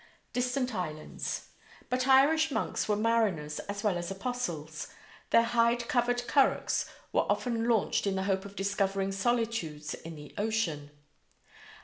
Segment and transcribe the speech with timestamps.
[0.33, 1.49] DISTANT ISLANDS:
[1.87, 4.87] But Irish monks were mariners as well as apostles.
[5.29, 10.33] Their hide covered currachs were often launched in the hope of discovering solitudes in the
[10.39, 10.89] ocean.